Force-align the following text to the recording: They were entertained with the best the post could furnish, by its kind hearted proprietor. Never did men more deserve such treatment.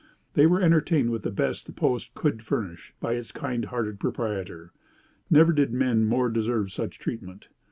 They 0.33 0.47
were 0.47 0.59
entertained 0.63 1.11
with 1.11 1.21
the 1.21 1.29
best 1.29 1.67
the 1.67 1.71
post 1.71 2.15
could 2.15 2.41
furnish, 2.41 2.91
by 2.99 3.13
its 3.13 3.31
kind 3.31 3.65
hearted 3.65 3.99
proprietor. 3.99 4.71
Never 5.29 5.53
did 5.53 5.71
men 5.71 6.05
more 6.05 6.31
deserve 6.31 6.71
such 6.71 6.97
treatment. 6.97 7.49